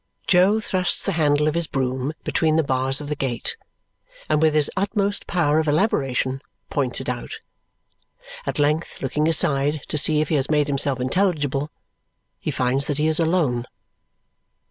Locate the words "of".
1.47-1.53, 3.01-3.07, 5.59-5.67